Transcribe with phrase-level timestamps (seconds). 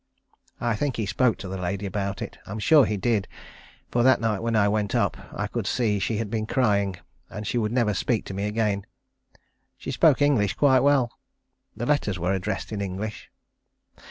[0.59, 2.39] I think he spoke to the lady about it.
[2.47, 3.27] I am sure he did,
[3.91, 6.95] for that night when I went up, I could see she had been crying,
[7.29, 8.87] and she would never speak to me again.
[9.77, 11.19] She spoke English quite well.
[11.77, 13.29] The letters were addressed in English.